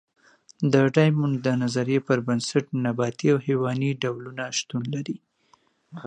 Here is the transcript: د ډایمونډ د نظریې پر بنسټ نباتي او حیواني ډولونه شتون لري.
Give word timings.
د 0.73 0.75
ډایمونډ 0.95 1.35
د 1.41 1.47
نظریې 1.61 1.99
پر 2.07 2.19
بنسټ 2.27 2.65
نباتي 2.85 3.27
او 3.33 3.37
حیواني 3.47 3.89
ډولونه 4.01 4.43
شتون 4.57 4.83
لري. 4.93 5.17